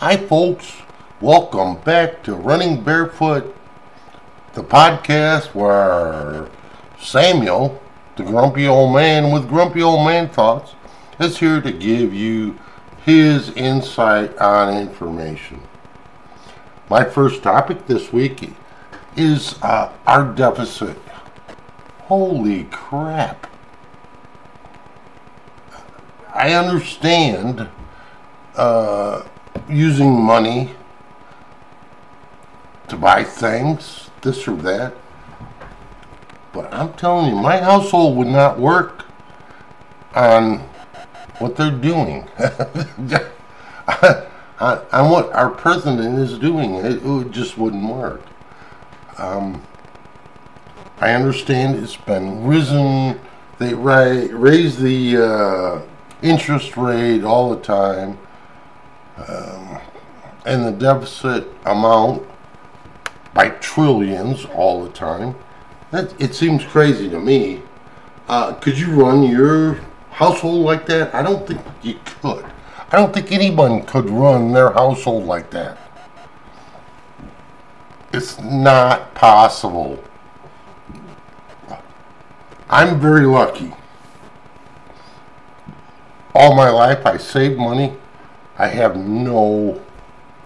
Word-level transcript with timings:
Hi, 0.00 0.16
folks. 0.16 0.74
Welcome 1.20 1.80
back 1.80 2.22
to 2.22 2.36
Running 2.36 2.84
Barefoot, 2.84 3.52
the 4.52 4.62
podcast 4.62 5.56
where 5.56 6.48
Samuel, 7.00 7.82
the 8.14 8.22
grumpy 8.22 8.68
old 8.68 8.94
man 8.94 9.32
with 9.32 9.48
grumpy 9.48 9.82
old 9.82 10.06
man 10.06 10.28
thoughts, 10.28 10.76
is 11.18 11.38
here 11.38 11.60
to 11.60 11.72
give 11.72 12.14
you 12.14 12.56
his 13.04 13.50
insight 13.56 14.38
on 14.38 14.72
information. 14.72 15.60
My 16.88 17.02
first 17.02 17.42
topic 17.42 17.88
this 17.88 18.12
week 18.12 18.52
is 19.16 19.60
uh, 19.62 19.92
our 20.06 20.32
deficit. 20.32 20.96
Holy 22.02 22.68
crap. 22.70 23.48
I 26.32 26.52
understand 26.52 27.68
uh, 28.54 29.24
using 29.68 30.12
money 30.12 30.70
to 32.88 32.96
buy 32.96 33.24
things, 33.24 34.10
this 34.22 34.48
or 34.48 34.56
that. 34.56 34.94
But 36.52 36.72
I'm 36.72 36.92
telling 36.94 37.34
you, 37.34 37.36
my 37.40 37.58
household 37.58 38.16
would 38.16 38.28
not 38.28 38.58
work 38.58 39.04
on 40.14 40.58
what 41.38 41.56
they're 41.56 41.70
doing. 41.70 42.28
on 44.60 45.10
what 45.10 45.32
our 45.32 45.50
president 45.50 46.18
is 46.18 46.38
doing. 46.38 46.74
It, 46.76 47.04
it 47.04 47.30
just 47.30 47.58
wouldn't 47.58 47.84
work. 47.84 48.22
Um, 49.18 49.62
I 51.00 51.12
understand 51.12 51.76
it's 51.76 51.96
been 51.96 52.44
risen. 52.44 53.20
They 53.58 53.74
ra- 53.74 54.26
raise 54.30 54.78
the 54.78 55.16
uh, 55.16 55.82
interest 56.22 56.76
rate 56.76 57.22
all 57.22 57.50
the 57.54 57.60
time. 57.62 58.18
Um, 59.26 59.80
and 60.46 60.64
the 60.64 60.72
deficit 60.72 61.48
amount 61.64 62.26
by 63.34 63.50
trillions 63.50 64.44
all 64.46 64.84
the 64.84 64.90
time. 64.90 65.34
That, 65.90 66.18
it 66.20 66.34
seems 66.34 66.64
crazy 66.64 67.08
to 67.10 67.18
me. 67.18 67.62
Uh, 68.28 68.54
could 68.54 68.78
you 68.78 68.90
run 68.92 69.22
your 69.22 69.80
household 70.10 70.64
like 70.64 70.86
that? 70.86 71.14
I 71.14 71.22
don't 71.22 71.46
think 71.46 71.60
you 71.82 71.98
could. 72.04 72.44
I 72.90 72.96
don't 72.96 73.12
think 73.12 73.32
anyone 73.32 73.84
could 73.84 74.08
run 74.08 74.52
their 74.52 74.72
household 74.72 75.24
like 75.24 75.50
that. 75.50 75.78
It's 78.12 78.38
not 78.40 79.14
possible. 79.14 80.02
I'm 82.70 83.00
very 83.00 83.26
lucky. 83.26 83.72
All 86.34 86.54
my 86.54 86.70
life 86.70 87.04
I 87.06 87.16
saved 87.16 87.58
money. 87.58 87.94
I 88.58 88.66
have 88.66 88.96
no 88.96 89.80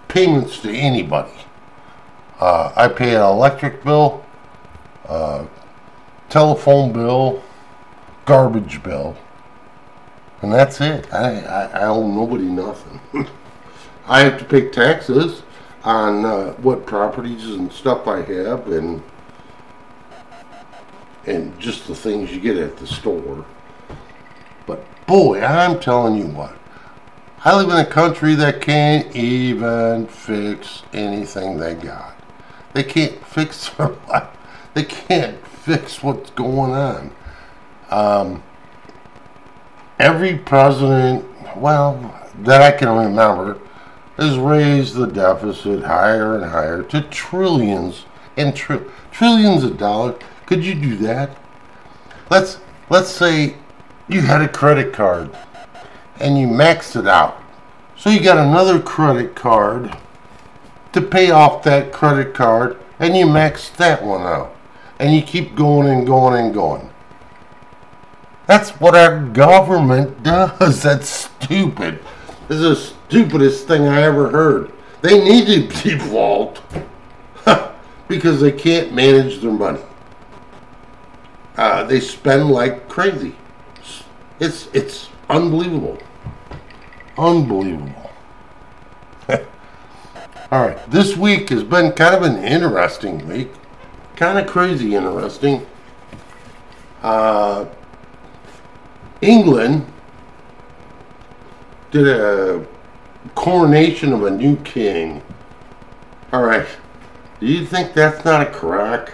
payments 0.09 0.61
to 0.61 0.71
anybody. 0.71 1.33
Uh, 2.39 2.73
I 2.77 2.89
pay 2.89 3.15
an 3.15 3.23
electric 3.23 3.83
bill, 3.83 4.25
uh, 5.09 5.47
telephone 6.29 6.93
bill, 6.93 7.43
garbage 8.27 8.83
bill, 8.83 9.17
and 10.43 10.53
that's 10.53 10.81
it. 10.81 11.13
I, 11.13 11.41
I, 11.41 11.65
I 11.65 11.85
owe 11.87 12.07
nobody 12.07 12.45
nothing. 12.45 13.01
I 14.07 14.21
have 14.21 14.39
to 14.39 14.45
pay 14.45 14.69
taxes 14.69 15.43
on 15.85 16.25
uh, 16.25 16.53
what 16.55 16.85
properties 16.85 17.45
and 17.47 17.73
stuff 17.73 18.07
I 18.07 18.23
have, 18.23 18.69
and 18.69 19.03
and 21.27 21.59
just 21.59 21.87
the 21.87 21.95
things 21.95 22.33
you 22.33 22.41
get 22.41 22.57
at 22.57 22.77
the 22.77 22.87
store. 22.87 23.45
But 24.67 24.85
boy, 25.07 25.41
I'm 25.41 25.79
telling 25.81 26.17
you 26.17 26.27
what, 26.27 26.57
I 27.45 27.57
live 27.57 27.71
in 27.71 27.77
a 27.77 27.85
country 27.85 28.37
that 28.37 28.61
can't 28.61 29.17
even 29.17 30.07
fix 30.07 30.85
anything 30.93 31.59
they 31.59 31.75
got. 31.75 32.15
They 32.73 32.85
can't 32.85 33.27
fix 33.27 33.69
their 33.77 33.89
life. 34.09 34.29
They 34.75 34.85
can't 34.85 35.45
fix 35.49 36.05
what's 36.05 36.31
going 36.31 36.71
on. 36.71 37.13
Um, 37.91 38.43
every 39.99 40.39
president, 40.39 41.25
well, 41.57 42.15
that 42.43 42.63
I 42.63 42.71
can 42.71 42.89
remember, 42.89 43.59
has 44.19 44.39
raised 44.39 44.95
the 44.95 45.07
deficit 45.07 45.83
higher 45.83 46.37
and 46.37 46.45
higher 46.45 46.85
to 46.85 47.01
trillions 47.01 48.05
and 48.37 48.55
tri- 48.55 48.83
trillions 49.11 49.65
of 49.65 49.79
dollars. 49.79 50.23
Could 50.47 50.65
you 50.65 50.77
do 50.77 50.95
that? 50.99 51.37
Let's 52.31 52.61
let's 52.89 53.11
say 53.11 53.57
you 54.09 54.21
had 54.21 54.43
a 54.43 54.49
credit 54.49 54.93
card 54.93 55.37
and 56.21 56.39
you 56.39 56.47
maxed 56.47 56.99
it 56.99 57.07
out. 57.07 57.43
So 57.97 58.11
you 58.11 58.21
got 58.21 58.39
another 58.39 58.81
credit 58.81 59.35
card 59.35 59.97
to 60.93 61.01
pay 61.01 61.31
off 61.31 61.63
that 61.65 61.93
credit 61.93 62.35
card 62.35 62.79
and 62.99 63.17
you 63.17 63.27
max 63.27 63.69
that 63.71 64.03
one 64.03 64.23
out. 64.23 64.55
And 64.99 65.15
you 65.15 65.23
keep 65.23 65.57
going 65.57 65.89
and 65.89 66.07
going 66.07 66.45
and 66.45 66.55
going. 66.55 66.89
That's 68.47 68.71
what 68.81 68.95
our 68.95 69.21
government 69.21 70.23
does. 70.25 70.83
That's 70.83 71.09
stupid. 71.09 71.99
This 72.49 72.59
is 72.59 72.63
the 72.63 72.77
stupidest 72.77 73.67
thing 73.67 73.89
I 73.89 74.03
ever 74.03 74.31
heard. 74.31 74.73
They 75.01 75.23
need 75.23 75.47
to 75.47 75.83
default 75.83 76.63
because 78.09 78.41
they 78.41 78.53
can't 78.53 78.93
manage 78.93 79.41
their 79.41 79.51
money. 79.51 79.81
Uh, 81.57 81.85
they 81.85 82.01
spend 82.01 82.51
like 82.51 82.89
crazy. 82.89 83.35
It's 84.39 84.69
it's 84.73 85.09
unbelievable. 85.33 85.99
Unbelievable. 87.17 88.11
All 89.29 90.67
right, 90.67 90.91
this 90.91 91.17
week 91.17 91.49
has 91.49 91.65
been 91.65 91.93
kind 91.93 92.15
of 92.15 92.23
an 92.23 92.45
interesting 92.45 93.27
week, 93.27 93.51
kind 94.17 94.39
of 94.39 94.47
crazy 94.47 94.95
interesting. 94.95 95.67
Uh, 97.03 97.67
England 99.21 99.87
did 101.91 102.07
a 102.07 102.67
coronation 103.35 104.13
of 104.13 104.25
a 104.25 104.31
new 104.31 104.57
king. 104.57 105.23
All 106.33 106.43
right, 106.43 106.67
do 107.41 107.47
you 107.47 107.65
think 107.67 107.95
that's 107.95 108.25
not 108.25 108.47
a 108.47 108.51
crack? 108.51 109.13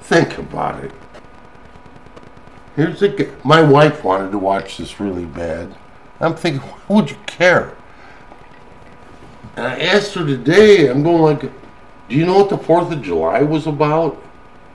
Think 0.00 0.38
about 0.38 0.82
it. 0.84 0.92
Here's 2.76 3.00
the. 3.00 3.30
My 3.44 3.60
wife 3.60 4.02
wanted 4.02 4.30
to 4.32 4.38
watch 4.38 4.78
this 4.78 4.98
really 4.98 5.26
bad. 5.26 5.74
I'm 6.20 6.34
thinking, 6.34 6.62
why 6.62 6.96
would 6.96 7.10
you 7.10 7.16
care? 7.26 7.76
And 9.56 9.66
I 9.66 9.78
asked 9.80 10.14
her 10.14 10.24
today, 10.24 10.88
I'm 10.88 11.02
going 11.02 11.22
like, 11.22 11.40
do 12.08 12.16
you 12.16 12.24
know 12.24 12.38
what 12.38 12.48
the 12.48 12.56
4th 12.56 12.92
of 12.92 13.02
July 13.02 13.42
was 13.42 13.66
about? 13.66 14.22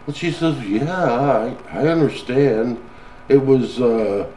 And 0.06 0.16
she 0.16 0.32
says, 0.32 0.60
yeah, 0.64 0.94
I, 0.94 1.56
I 1.72 1.88
understand. 1.88 2.84
It 3.28 3.44
was 3.44 3.82
uh, 3.82 4.30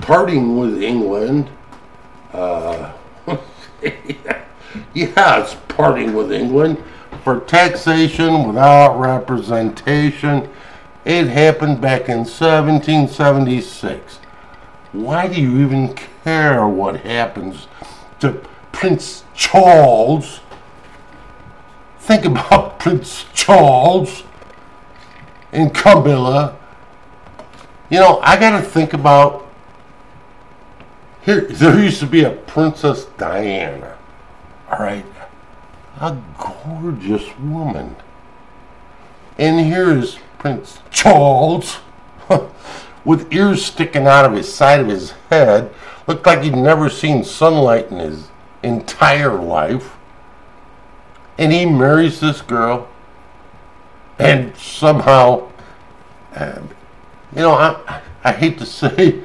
parting 0.00 0.58
with 0.58 0.82
England. 0.82 1.50
Uh, 2.32 2.92
yeah, 4.94 5.42
it's 5.42 5.56
parting 5.68 6.14
with 6.14 6.32
England 6.32 6.82
for 7.22 7.40
taxation 7.40 8.46
without 8.46 8.98
representation. 8.98 10.48
It 11.04 11.28
happened 11.28 11.80
back 11.80 12.08
in 12.08 12.18
1776. 12.18 14.16
Why 14.92 15.28
do 15.28 15.40
you 15.40 15.60
even 15.60 15.94
care 16.24 16.66
what 16.68 17.00
happens 17.00 17.68
to 18.20 18.32
Prince 18.72 19.24
Charles? 19.34 20.40
Think 22.00 22.24
about 22.24 22.78
Prince 22.80 23.24
Charles 23.32 24.24
and 25.52 25.74
Camilla. 25.74 26.56
You 27.88 28.00
know, 28.00 28.20
I 28.20 28.38
got 28.38 28.60
to 28.60 28.62
think 28.66 28.92
about. 28.92 29.46
Here, 31.22 31.42
there 31.42 31.78
used 31.78 32.00
to 32.00 32.06
be 32.06 32.24
a 32.24 32.30
Princess 32.30 33.04
Diana. 33.18 33.96
All 34.70 34.78
right, 34.78 35.04
a 36.00 36.16
gorgeous 36.38 37.36
woman. 37.38 37.96
And 39.38 39.60
here's 39.60 40.18
Prince 40.40 40.80
Charles 40.90 41.80
with 43.04 43.30
ears 43.30 43.62
sticking 43.62 44.06
out 44.06 44.24
of 44.24 44.32
his 44.32 44.52
side 44.52 44.80
of 44.80 44.88
his 44.88 45.10
head. 45.28 45.70
Looked 46.06 46.24
like 46.26 46.42
he'd 46.42 46.56
never 46.56 46.88
seen 46.88 47.22
sunlight 47.24 47.90
in 47.90 47.98
his 47.98 48.28
entire 48.62 49.34
life. 49.34 49.98
And 51.36 51.52
he 51.52 51.66
marries 51.66 52.20
this 52.20 52.40
girl. 52.40 52.88
And 54.18 54.56
somehow, 54.56 55.50
uh, 56.34 56.60
you 57.36 57.42
know, 57.42 57.52
I, 57.52 58.00
I 58.24 58.32
hate 58.32 58.58
to 58.58 58.66
say 58.66 59.20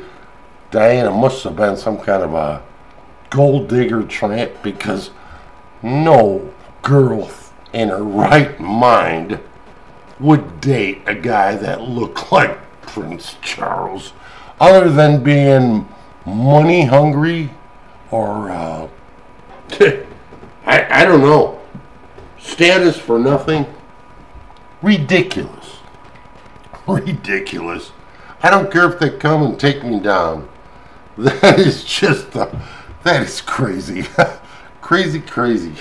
Diana 0.69 1.12
must 1.12 1.45
have 1.45 1.56
been 1.56 1.77
some 1.77 1.97
kind 1.97 2.23
of 2.23 2.33
a 2.33 2.62
gold 3.29 3.69
digger 3.69 4.03
tramp 4.03 4.51
because 4.62 5.12
no 5.81 6.53
girl 6.81 7.31
in 7.71 7.88
her 7.88 8.03
right 8.03 8.59
mind 8.59 9.39
would 10.19 10.62
date 10.62 11.01
a 11.06 11.15
guy 11.15 11.56
that 11.56 11.81
looked 11.81 12.31
like 12.31 12.57
Prince 12.81 13.35
Charles, 13.41 14.13
other 14.59 14.89
than 14.89 15.23
being 15.23 15.88
money 16.25 16.85
hungry, 16.85 17.51
or 18.12 18.50
uh, 18.50 18.88
I, 20.65 21.01
I 21.01 21.06
don't 21.06 21.21
know, 21.21 21.59
status 22.39 22.97
for 22.97 23.19
nothing. 23.19 23.65
Ridiculous. 24.81 25.77
Ridiculous. 26.88 27.91
I 28.41 28.50
don't 28.50 28.71
care 28.71 28.91
if 28.91 29.00
they 29.00 29.09
come 29.09 29.44
and 29.44 29.59
take 29.59 29.83
me 29.83 30.00
down. 30.00 30.50
That 31.17 31.59
is 31.59 31.85
just, 31.85 32.31
the, 32.31 32.53
that 33.03 33.23
is 33.23 33.39
crazy. 33.39 34.06
crazy, 34.81 35.21
crazy. 35.21 35.73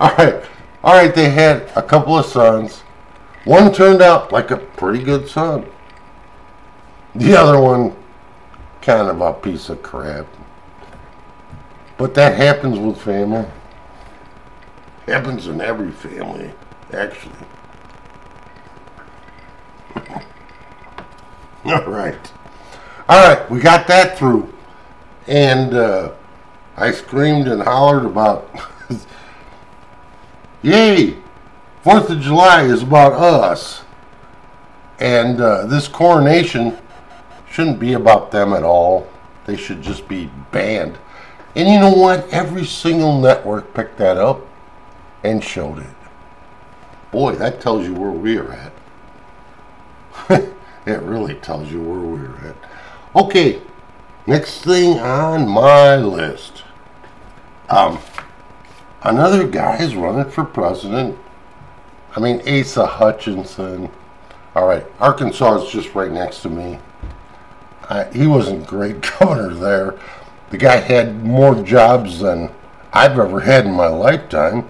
all 0.00 0.10
right. 0.16 0.42
All 0.86 0.94
right, 0.94 1.12
they 1.12 1.28
had 1.30 1.70
a 1.74 1.82
couple 1.82 2.16
of 2.16 2.24
sons. 2.26 2.82
One 3.44 3.72
turned 3.72 4.00
out 4.00 4.30
like 4.30 4.52
a 4.52 4.56
pretty 4.56 5.02
good 5.02 5.28
son. 5.28 5.66
The 7.16 7.36
other 7.36 7.60
one, 7.60 7.96
kind 8.82 9.08
of 9.08 9.20
a 9.20 9.32
piece 9.34 9.68
of 9.68 9.82
crap. 9.82 10.26
But 11.98 12.14
that 12.14 12.36
happens 12.36 12.78
with 12.78 13.00
family. 13.00 13.46
Happens 15.06 15.48
in 15.48 15.60
every 15.60 15.90
family, 15.90 16.52
actually. 16.92 17.34
All 21.64 21.86
right. 21.86 22.32
All 23.08 23.28
right, 23.28 23.50
we 23.50 23.58
got 23.58 23.88
that 23.88 24.16
through. 24.16 24.54
And 25.26 25.74
uh, 25.74 26.12
I 26.76 26.92
screamed 26.92 27.48
and 27.48 27.60
hollered 27.60 28.04
about, 28.04 28.48
yay, 30.66 31.16
Fourth 31.82 32.10
of 32.10 32.20
July 32.20 32.64
is 32.64 32.82
about 32.82 33.12
us. 33.12 33.84
And 34.98 35.40
uh, 35.40 35.66
this 35.66 35.86
coronation 35.86 36.76
shouldn't 37.48 37.78
be 37.78 37.92
about 37.92 38.32
them 38.32 38.52
at 38.52 38.64
all. 38.64 39.06
They 39.44 39.56
should 39.56 39.82
just 39.82 40.08
be 40.08 40.28
banned. 40.50 40.98
And 41.54 41.68
you 41.68 41.78
know 41.78 41.92
what? 41.92 42.28
Every 42.30 42.64
single 42.64 43.20
network 43.20 43.72
picked 43.72 43.98
that 43.98 44.16
up 44.16 44.44
and 45.22 45.44
showed 45.44 45.78
it. 45.78 45.86
Boy, 47.12 47.36
that 47.36 47.60
tells 47.60 47.86
you 47.86 47.94
where 47.94 48.10
we're 48.10 48.50
at. 48.50 48.72
it 50.86 51.02
really 51.02 51.34
tells 51.36 51.70
you 51.70 51.80
where 51.80 52.00
we're 52.00 52.48
at. 52.48 52.56
Okay, 53.14 53.62
next 54.26 54.62
thing 54.62 54.98
on 54.98 55.48
my 55.48 55.94
list. 55.94 56.64
Um, 57.68 58.00
another 59.02 59.46
guy 59.46 59.76
is 59.78 59.94
running 59.94 60.30
for 60.30 60.44
president. 60.44 61.18
I 62.14 62.20
mean, 62.20 62.40
Asa 62.48 62.86
Hutchinson. 62.86 63.90
All 64.54 64.66
right, 64.66 64.86
Arkansas 65.00 65.64
is 65.64 65.70
just 65.70 65.94
right 65.94 66.10
next 66.10 66.40
to 66.42 66.48
me. 66.48 66.78
He 68.12 68.26
wasn't 68.26 68.66
great 68.66 69.00
governor 69.18 69.54
there. 69.54 69.94
The 70.50 70.58
guy 70.58 70.76
had 70.76 71.24
more 71.24 71.54
jobs 71.62 72.20
than 72.20 72.50
I've 72.92 73.18
ever 73.18 73.40
had 73.40 73.66
in 73.66 73.72
my 73.72 73.88
lifetime, 73.88 74.68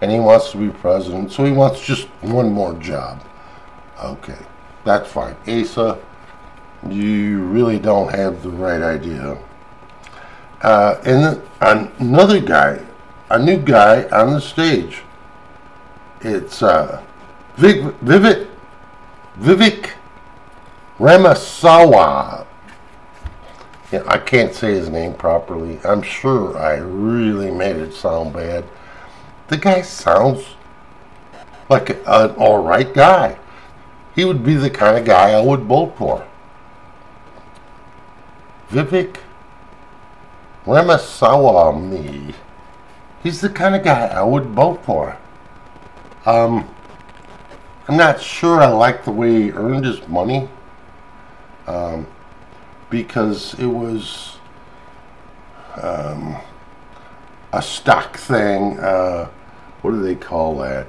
and 0.00 0.10
he 0.10 0.18
wants 0.18 0.52
to 0.52 0.58
be 0.58 0.70
president, 0.70 1.32
so 1.32 1.44
he 1.44 1.52
wants 1.52 1.84
just 1.84 2.06
one 2.22 2.50
more 2.50 2.74
job. 2.74 3.22
Okay, 4.02 4.38
that's 4.84 5.10
fine. 5.10 5.36
Asa, 5.48 5.98
you 6.88 7.42
really 7.44 7.78
don't 7.78 8.14
have 8.14 8.42
the 8.42 8.50
right 8.50 8.82
idea. 8.82 9.38
Uh, 10.62 11.00
and 11.04 11.24
then 11.24 11.42
another 12.00 12.40
guy, 12.40 12.80
a 13.30 13.38
new 13.38 13.58
guy 13.58 14.04
on 14.08 14.32
the 14.32 14.40
stage. 14.40 15.02
It's 16.20 16.62
uh, 16.62 17.02
Vic, 17.56 17.80
Vivek, 18.04 18.48
Vivek 19.38 19.90
Ramaswamy. 20.98 22.46
Yeah, 23.92 24.02
I 24.06 24.18
can't 24.18 24.52
say 24.52 24.72
his 24.72 24.88
name 24.88 25.14
properly. 25.14 25.78
I'm 25.84 26.02
sure 26.02 26.56
I 26.58 26.76
really 26.76 27.50
made 27.50 27.76
it 27.76 27.94
sound 27.94 28.32
bad. 28.32 28.64
The 29.48 29.56
guy 29.56 29.82
sounds 29.82 30.44
like 31.68 31.90
an 31.90 32.30
alright 32.32 32.92
guy. 32.92 33.38
He 34.14 34.24
would 34.24 34.44
be 34.44 34.54
the 34.54 34.70
kind 34.70 34.96
of 34.96 35.04
guy 35.04 35.32
I 35.32 35.40
would 35.40 35.60
vote 35.60 35.96
for. 35.96 36.26
Vivek 38.70 39.18
Ramaswamy. 40.66 42.34
He's 43.26 43.40
the 43.40 43.48
kind 43.48 43.74
of 43.74 43.82
guy 43.82 44.06
I 44.06 44.22
would 44.22 44.44
vote 44.44 44.84
for. 44.84 45.18
Um, 46.26 46.72
I'm 47.88 47.96
not 47.96 48.20
sure 48.20 48.60
I 48.60 48.68
like 48.68 49.04
the 49.04 49.10
way 49.10 49.42
he 49.42 49.50
earned 49.50 49.84
his 49.84 50.06
money. 50.06 50.48
Um, 51.66 52.06
because 52.88 53.58
it 53.58 53.66
was 53.66 54.38
um, 55.82 56.36
a 57.52 57.60
stock 57.60 58.16
thing. 58.16 58.78
Uh, 58.78 59.28
what 59.82 59.90
do 59.90 60.00
they 60.02 60.14
call 60.14 60.58
that? 60.58 60.86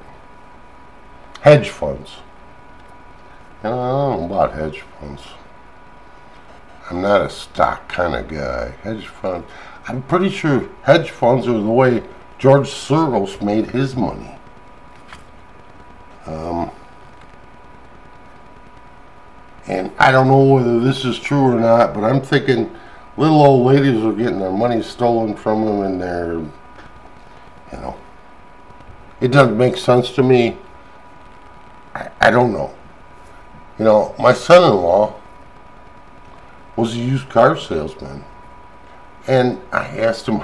Hedge 1.42 1.72
funds. 1.72 2.18
I 3.64 3.70
don't 3.70 4.20
know 4.20 4.26
about 4.26 4.54
hedge 4.54 4.82
funds. 4.82 5.24
I'm 6.92 7.02
not 7.02 7.24
a 7.24 7.32
stock 7.32 7.90
kind 7.90 8.14
of 8.14 8.28
guy. 8.28 8.76
Hedge 8.84 9.08
fund. 9.08 9.44
I'm 9.88 10.04
pretty 10.04 10.30
sure 10.30 10.70
hedge 10.84 11.10
funds 11.10 11.48
are 11.48 11.54
the 11.54 11.72
way 11.72 12.04
George 12.38 12.68
Soros 12.68 13.42
made 13.42 13.68
his 13.68 13.96
money. 13.96 14.38
Um, 16.26 16.72
and 19.68 19.92
I 19.98 20.12
don't 20.12 20.28
know 20.28 20.44
whether 20.44 20.80
this 20.80 21.04
is 21.04 21.18
true 21.20 21.40
or 21.40 21.60
not, 21.60 21.94
but 21.94 22.04
I'm 22.04 22.22
thinking 22.22 22.74
little 23.18 23.42
old 23.42 23.66
ladies 23.66 24.04
are 24.04 24.14
getting 24.14 24.40
their 24.40 24.52
money 24.52 24.82
stolen 24.84 25.36
from 25.36 25.66
them 25.66 25.82
and 25.82 26.02
they're, 26.02 26.34
you 26.34 26.52
know, 27.74 27.96
it 29.20 29.30
doesn't 29.30 29.58
make 29.58 29.78
sense 29.78 30.12
to 30.12 30.24
me. 30.24 30.58
I, 31.96 32.10
I 32.22 32.32
don't 32.32 32.54
know. 32.54 32.74
You 33.80 33.86
know, 33.86 34.16
my 34.20 34.34
son 34.34 34.64
in 34.64 34.78
law 34.78 35.16
was 36.76 36.94
a 36.94 37.00
used 37.00 37.30
car 37.30 37.58
salesman. 37.58 38.24
And 39.28 39.60
I 39.72 39.86
asked 39.98 40.28
him, 40.28 40.42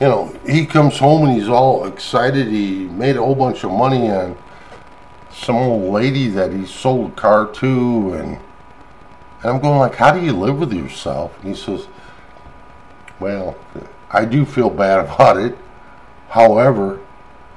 you 0.00 0.06
know, 0.06 0.34
he 0.46 0.66
comes 0.66 0.98
home 0.98 1.26
and 1.26 1.38
he's 1.38 1.48
all 1.48 1.86
excited. 1.86 2.48
He 2.48 2.84
made 2.86 3.16
a 3.16 3.20
whole 3.20 3.34
bunch 3.34 3.64
of 3.64 3.70
money 3.70 4.10
on 4.10 4.36
some 5.32 5.56
old 5.56 5.92
lady 5.92 6.28
that 6.28 6.52
he 6.52 6.66
sold 6.66 7.12
a 7.12 7.14
car 7.14 7.46
to 7.52 8.14
and 8.14 8.38
and 9.42 9.54
I'm 9.54 9.60
going 9.60 9.78
like, 9.78 9.94
how 9.94 10.12
do 10.12 10.20
you 10.20 10.32
live 10.32 10.58
with 10.58 10.72
yourself? 10.72 11.36
And 11.38 11.54
he 11.54 11.60
says, 11.60 11.86
well, 13.20 13.56
I 14.10 14.24
do 14.24 14.44
feel 14.44 14.70
bad 14.70 15.04
about 15.04 15.36
it. 15.36 15.56
However, 16.30 17.00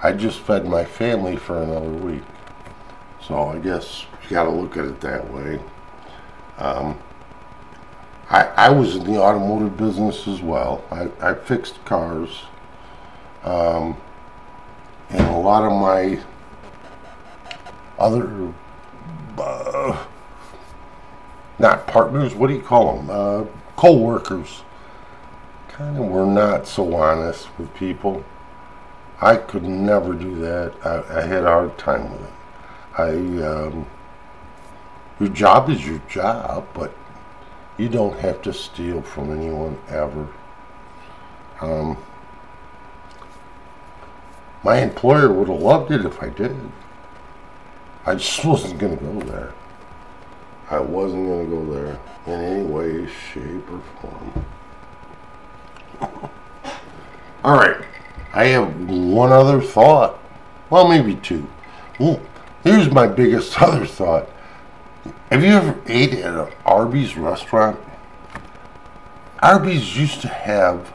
I 0.04 0.12
just 0.12 0.40
fed 0.40 0.66
my 0.68 0.86
family 0.86 1.36
for 1.36 1.62
another 1.62 1.90
week. 1.90 2.22
So 3.26 3.44
I 3.46 3.58
guess 3.58 4.06
you 4.24 4.30
got 4.30 4.44
to 4.44 4.50
look 4.50 4.78
at 4.78 4.86
it 4.86 5.02
that 5.02 5.34
way. 5.34 5.60
Um, 6.58 7.00
I, 8.30 8.44
I 8.44 8.70
was 8.70 8.96
in 8.96 9.06
the 9.06 9.20
automotive 9.20 9.76
business 9.76 10.28
as 10.28 10.42
well. 10.42 10.84
I, 10.92 11.10
I 11.20 11.34
fixed 11.34 11.84
cars. 11.86 12.44
Um, 13.44 13.98
and 15.10 15.26
a 15.28 15.38
lot 15.38 15.64
of 15.64 15.72
my 15.72 16.22
other, 17.98 18.54
uh, 19.38 20.06
not 21.58 21.88
partners, 21.88 22.36
what 22.36 22.48
do 22.48 22.54
you 22.54 22.62
call 22.62 22.98
them? 22.98 23.10
Uh, 23.10 23.46
co 23.76 23.98
workers. 23.98 24.64
Kind 25.68 25.98
of 25.98 26.06
were 26.06 26.26
not 26.26 26.68
so 26.68 26.94
honest 26.96 27.48
with 27.58 27.74
people. 27.74 28.24
I 29.22 29.38
could 29.38 29.64
never 29.64 30.14
do 30.14 30.36
that. 30.36 30.74
I, 30.86 31.20
I 31.20 31.22
had 31.26 31.44
a 31.44 31.48
hard 31.48 31.78
time 31.78 32.12
with 32.12 32.22
it. 32.22 32.34
I, 32.98 33.10
um, 33.46 33.88
your 35.20 35.30
job 35.30 35.70
is 35.70 35.86
your 35.86 36.00
job, 36.10 36.68
but 36.74 36.94
you 37.80 37.88
don't 37.88 38.20
have 38.20 38.42
to 38.42 38.54
steal 38.54 39.02
from 39.02 39.32
anyone 39.32 39.80
ever. 39.88 40.28
Um, 41.62 41.98
my 44.64 44.82
employer 44.82 45.32
would 45.32 45.48
have 45.48 45.62
loved 45.62 45.92
it 45.92 46.06
if 46.06 46.22
I 46.22 46.28
did. 46.28 46.56
I 48.06 48.16
just 48.16 48.44
wasn't 48.46 48.80
going 48.80 48.98
to 48.98 49.04
go 49.04 49.20
there. 49.22 49.54
I 50.70 50.80
wasn't 50.80 51.26
going 51.26 51.50
to 51.50 51.56
go 51.56 51.74
there 51.74 52.00
in 52.28 52.44
any 52.44 52.64
way, 52.64 53.08
shape, 53.08 53.72
or 53.72 53.82
form. 54.02 54.46
All 57.44 57.58
right. 57.58 57.78
I 58.34 58.46
have 58.46 58.90
one 58.90 59.32
other 59.32 59.62
thought. 59.62 60.20
Well, 60.70 60.88
maybe 60.88 61.16
two. 61.16 61.48
Ooh, 62.02 62.20
here's 62.64 62.92
my 62.92 63.08
biggest 63.08 63.60
other 63.62 63.86
thought. 63.86 64.30
Have 65.30 65.44
you 65.44 65.52
ever 65.52 65.80
ate 65.88 66.14
at 66.14 66.34
an 66.34 66.52
Arby's 66.66 67.16
restaurant? 67.16 67.80
Arby's 69.42 69.98
used 69.98 70.22
to 70.22 70.28
have, 70.28 70.94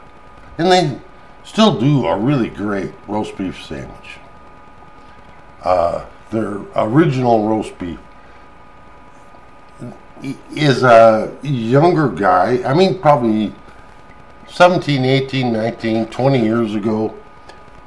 and 0.57 0.71
they 0.71 0.99
still 1.43 1.79
do, 1.79 2.05
a 2.05 2.17
really 2.17 2.49
great 2.49 2.91
roast 3.07 3.37
beef 3.37 3.63
sandwich. 3.63 4.19
Uh, 5.63 6.05
their 6.29 6.61
original 6.75 7.47
roast 7.47 7.77
beef 7.79 7.99
is 10.51 10.83
a 10.83 11.35
younger 11.41 12.09
guy. 12.09 12.61
I 12.63 12.73
mean, 12.73 12.99
probably 12.99 13.53
17, 14.47 15.03
18, 15.03 15.51
19, 15.51 16.05
20 16.07 16.39
years 16.39 16.75
ago, 16.75 17.15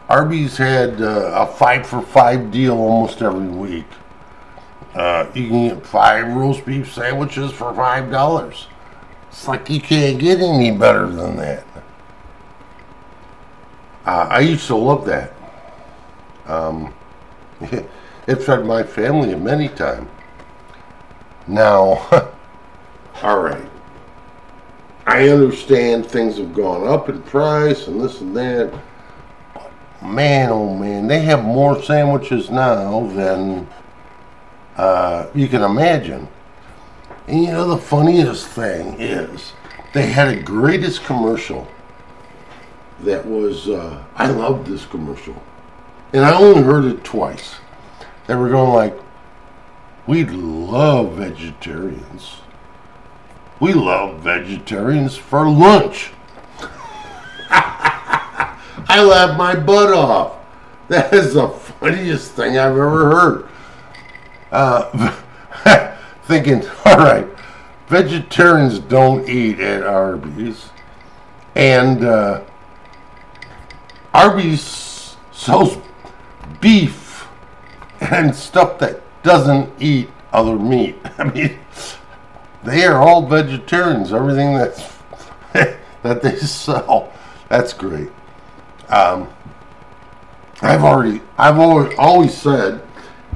Arby's 0.08 0.56
had 0.56 1.00
uh, 1.00 1.30
a 1.34 1.46
five 1.46 1.86
for 1.86 2.02
five 2.02 2.50
deal 2.50 2.76
almost 2.76 3.22
every 3.22 3.48
week. 3.48 3.86
Uh, 4.94 5.30
you 5.34 5.48
can 5.48 5.68
get 5.68 5.86
five 5.86 6.26
roast 6.28 6.64
beef 6.64 6.92
sandwiches 6.92 7.52
for 7.52 7.74
five 7.74 8.10
dollars. 8.10 8.66
It's 9.28 9.46
like 9.46 9.68
you 9.68 9.80
can't 9.80 10.18
get 10.18 10.40
any 10.40 10.70
better 10.70 11.06
than 11.06 11.36
that. 11.36 11.64
Uh, 14.06 14.26
I 14.30 14.40
used 14.40 14.66
to 14.68 14.76
love 14.76 15.04
that. 15.04 15.34
Um, 16.46 16.94
it 17.60 18.42
fed 18.42 18.64
my 18.64 18.82
family 18.82 19.34
many 19.34 19.68
times. 19.68 20.08
Now, 21.46 22.08
all 23.22 23.40
right. 23.40 23.68
I 25.06 25.28
understand 25.28 26.06
things 26.06 26.36
have 26.36 26.54
gone 26.54 26.86
up 26.86 27.08
in 27.08 27.22
price 27.22 27.86
and 27.86 28.00
this 28.00 28.20
and 28.20 28.36
that. 28.36 28.78
Man, 30.02 30.50
oh 30.50 30.74
man, 30.74 31.06
they 31.06 31.20
have 31.20 31.42
more 31.42 31.82
sandwiches 31.82 32.50
now 32.50 33.06
than 33.08 33.66
uh, 34.78 35.28
you 35.34 35.48
can 35.48 35.62
imagine. 35.62 36.28
And 37.26 37.42
you 37.42 37.52
know, 37.52 37.68
the 37.68 37.78
funniest 37.78 38.46
thing 38.46 38.98
is 38.98 39.52
they 39.92 40.06
had 40.06 40.28
a 40.28 40.40
greatest 40.40 41.04
commercial 41.04 41.68
that 43.00 43.26
was, 43.26 43.68
uh, 43.68 44.02
I 44.14 44.28
loved 44.28 44.66
this 44.66 44.86
commercial. 44.86 45.40
And 46.12 46.24
I 46.24 46.32
only 46.32 46.62
heard 46.62 46.84
it 46.84 47.04
twice. 47.04 47.56
They 48.26 48.34
were 48.34 48.48
going 48.48 48.72
like, 48.72 48.98
we 50.06 50.24
love 50.24 51.14
vegetarians. 51.14 52.36
We 53.60 53.74
love 53.74 54.20
vegetarians 54.20 55.16
for 55.16 55.48
lunch. 55.48 56.12
I 57.50 59.02
laughed 59.02 59.36
my 59.36 59.54
butt 59.54 59.92
off. 59.92 60.36
That 60.88 61.12
is 61.12 61.34
the 61.34 61.48
funniest 61.48 62.32
thing 62.32 62.56
I've 62.56 62.72
ever 62.72 63.10
heard. 63.10 63.48
Uh, 64.50 65.14
thinking, 66.24 66.62
all 66.84 66.98
right, 66.98 67.26
vegetarians 67.88 68.78
don't 68.78 69.28
eat 69.28 69.60
at 69.60 69.82
Arby's, 69.82 70.70
and 71.54 72.04
uh, 72.04 72.42
Arby's 74.14 75.16
sells 75.32 75.78
beef 76.60 77.26
and 78.00 78.34
stuff 78.34 78.78
that 78.78 79.00
doesn't 79.22 79.70
eat 79.80 80.10
other 80.32 80.56
meat. 80.56 80.96
I 81.18 81.24
mean, 81.24 81.58
they 82.64 82.84
are 82.84 83.00
all 83.00 83.26
vegetarians. 83.26 84.12
Everything 84.12 84.54
that's 84.54 84.98
that 86.02 86.22
they 86.22 86.36
sell, 86.36 87.12
that's 87.48 87.72
great. 87.72 88.10
Um, 88.88 89.28
I've 90.60 90.82
already, 90.82 91.20
I've 91.36 91.58
always, 91.58 91.94
always 91.98 92.36
said, 92.36 92.82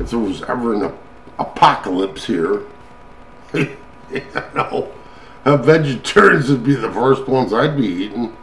if 0.00 0.10
there 0.10 0.18
was 0.18 0.42
ever 0.42 0.74
an 0.74 0.82
apocalypse 1.42 2.24
here, 2.26 2.62
you 3.54 3.76
know, 4.54 4.92
vegetarians 5.44 6.50
would 6.50 6.64
be 6.64 6.74
the 6.74 6.90
first 6.92 7.26
ones 7.26 7.52
I'd 7.52 7.76
be 7.76 7.86
eating 7.86 8.36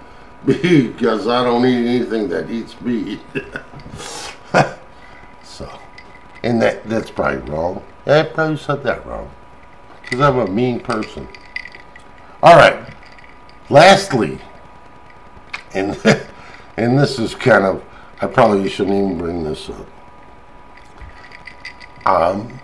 because 0.46 1.28
I 1.28 1.44
don't 1.44 1.66
eat 1.66 1.88
anything 1.88 2.30
that 2.30 2.50
eats 2.50 2.80
meat. 2.82 3.20
so, 5.44 5.80
and 6.44 6.62
that 6.62 6.84
that's 6.88 7.12
probably 7.12 7.50
wrong. 7.52 7.84
I 8.06 8.24
probably 8.24 8.58
said 8.58 8.84
that 8.84 9.06
wrong 9.06 9.30
because 10.02 10.22
I'm 10.22 10.40
a 10.40 10.48
mean 10.48 10.80
person. 10.80 11.28
All 12.42 12.56
right. 12.56 12.94
Lastly, 13.70 14.40
and 15.74 15.98
and 16.78 16.98
this 16.98 17.20
is 17.20 17.36
kind 17.36 17.66
of 17.66 17.84
I 18.22 18.28
probably 18.28 18.70
shouldn't 18.70 18.96
even 18.96 19.18
bring 19.18 19.44
this 19.44 19.70
up. 19.70 19.88
Um, 22.06 22.59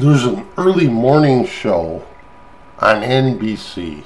there's 0.00 0.24
an 0.24 0.46
early 0.56 0.88
morning 0.88 1.46
show 1.46 2.04
on 2.78 3.02
NBC 3.02 4.04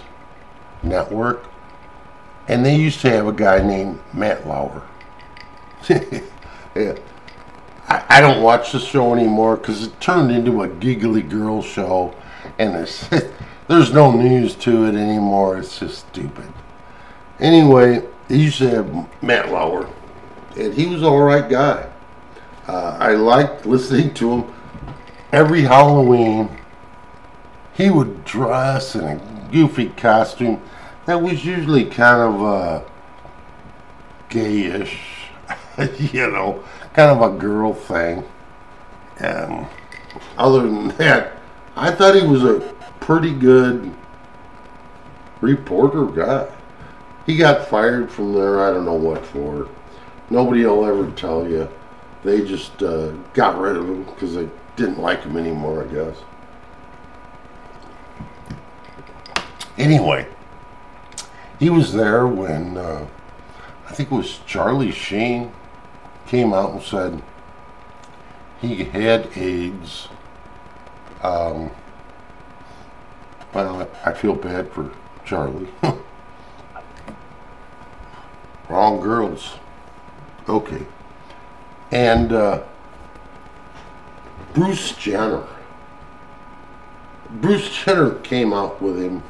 network, 0.82 1.46
and 2.48 2.64
they 2.64 2.76
used 2.76 3.00
to 3.00 3.10
have 3.10 3.26
a 3.26 3.32
guy 3.32 3.62
named 3.62 4.00
Matt 4.12 4.46
Lauer. 4.46 4.82
yeah. 5.88 6.10
I, 7.86 8.02
I 8.08 8.20
don't 8.22 8.42
watch 8.42 8.72
the 8.72 8.80
show 8.80 9.14
anymore 9.14 9.58
because 9.58 9.86
it 9.86 10.00
turned 10.00 10.30
into 10.30 10.62
a 10.62 10.68
giggly 10.68 11.20
girl 11.20 11.60
show 11.62 12.14
and 12.58 12.74
there's 12.74 13.08
there's 13.68 13.92
no 13.92 14.12
news 14.12 14.54
to 14.56 14.86
it 14.86 14.94
anymore. 14.94 15.58
It's 15.58 15.78
just 15.78 16.08
stupid. 16.08 16.52
Anyway, 17.40 18.02
he 18.28 18.44
used 18.44 18.58
to 18.58 18.70
have 18.70 19.22
Matt 19.22 19.50
Lauer, 19.50 19.88
and 20.56 20.72
he 20.74 20.86
was 20.86 21.02
all 21.02 21.20
right 21.20 21.48
guy. 21.48 21.90
Uh, 22.66 22.96
I 22.98 23.12
liked 23.12 23.66
listening 23.66 24.14
to 24.14 24.30
him. 24.30 24.54
Every 25.34 25.62
Halloween, 25.62 26.48
he 27.72 27.90
would 27.90 28.24
dress 28.24 28.94
in 28.94 29.02
a 29.02 29.48
goofy 29.50 29.88
costume 29.88 30.62
that 31.06 31.20
was 31.20 31.44
usually 31.44 31.86
kind 31.86 32.20
of 32.22 32.40
uh, 32.40 32.84
gayish, 34.30 34.96
you 36.12 36.30
know, 36.30 36.62
kind 36.92 37.10
of 37.10 37.20
a 37.20 37.36
girl 37.36 37.74
thing. 37.74 38.22
And 39.18 39.66
other 40.38 40.60
than 40.60 40.88
that, 40.98 41.32
I 41.74 41.90
thought 41.90 42.14
he 42.14 42.24
was 42.24 42.44
a 42.44 42.60
pretty 43.00 43.34
good 43.34 43.92
reporter 45.40 46.04
guy. 46.06 46.48
He 47.26 47.36
got 47.36 47.66
fired 47.66 48.08
from 48.08 48.34
there, 48.34 48.64
I 48.64 48.70
don't 48.70 48.84
know 48.84 48.94
what 48.94 49.26
for. 49.26 49.68
Nobody 50.30 50.64
will 50.64 50.86
ever 50.86 51.10
tell 51.16 51.48
you. 51.48 51.68
They 52.22 52.44
just 52.46 52.84
uh, 52.84 53.08
got 53.32 53.58
rid 53.58 53.74
of 53.74 53.88
him 53.88 54.04
because 54.04 54.36
they 54.36 54.48
didn't 54.76 54.98
like 55.00 55.22
him 55.22 55.36
anymore, 55.36 55.84
I 55.84 55.92
guess. 55.92 56.16
Anyway, 59.76 60.26
he 61.58 61.70
was 61.70 61.92
there 61.92 62.26
when 62.26 62.76
uh, 62.76 63.06
I 63.88 63.92
think 63.92 64.10
it 64.10 64.14
was 64.14 64.40
Charlie 64.46 64.92
Sheen 64.92 65.52
came 66.26 66.52
out 66.52 66.72
and 66.72 66.82
said 66.82 67.22
he 68.60 68.84
had 68.84 69.28
AIDS 69.36 70.08
um, 71.24 71.70
well, 73.54 73.88
I 74.04 74.12
feel 74.12 74.34
bad 74.34 74.70
for 74.70 74.90
Charlie. 75.24 75.68
Wrong 78.68 79.00
girls. 79.00 79.54
Okay. 80.48 80.84
And 81.92 82.32
uh, 82.32 82.64
Bruce 84.54 84.92
Jenner. 84.92 85.44
Bruce 87.28 87.68
Jenner 87.76 88.14
came 88.20 88.52
out 88.52 88.80
with 88.80 89.02
him 89.02 89.22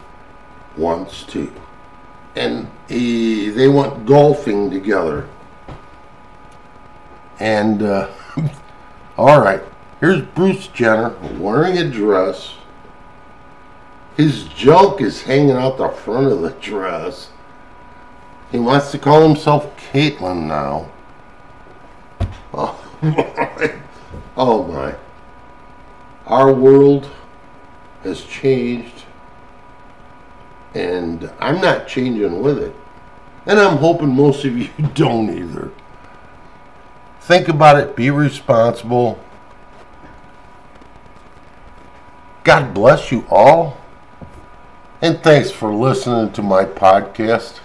once 0.76 1.24
too. 1.24 1.50
And 2.36 2.70
he, 2.88 3.48
they 3.48 3.68
went 3.68 4.04
golfing 4.04 4.70
together. 4.70 5.26
And, 7.40 7.82
uh, 7.82 8.10
all 9.16 9.40
right. 9.40 9.62
Here's 10.00 10.20
Bruce 10.20 10.66
Jenner 10.68 11.10
wearing 11.38 11.78
a 11.78 11.88
dress. 11.88 12.54
His 14.18 14.44
junk 14.44 15.00
is 15.00 15.22
hanging 15.22 15.52
out 15.52 15.78
the 15.78 15.88
front 15.88 16.26
of 16.26 16.42
the 16.42 16.50
dress. 16.50 17.30
He 18.52 18.58
wants 18.58 18.90
to 18.92 18.98
call 18.98 19.26
himself 19.26 19.74
Caitlyn 19.90 20.46
now. 20.46 20.90
Oh 22.56 22.80
my. 23.02 23.74
Oh 24.36 24.64
my. 24.64 24.94
Our 26.26 26.52
world 26.52 27.10
has 28.02 28.22
changed. 28.24 29.04
And 30.74 31.30
I'm 31.38 31.60
not 31.60 31.86
changing 31.86 32.42
with 32.42 32.58
it. 32.58 32.74
And 33.46 33.60
I'm 33.60 33.76
hoping 33.78 34.14
most 34.14 34.44
of 34.44 34.56
you 34.56 34.68
don't 34.94 35.30
either. 35.30 35.70
Think 37.20 37.48
about 37.48 37.78
it, 37.78 37.96
be 37.96 38.10
responsible, 38.10 39.18
God 42.44 42.74
bless 42.74 43.10
you 43.10 43.24
all. 43.30 43.78
And 45.00 45.22
thanks 45.22 45.50
for 45.50 45.72
listening 45.74 46.30
to 46.32 46.42
my 46.42 46.66
podcast. 46.66 47.60